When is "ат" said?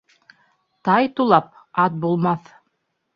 1.83-1.99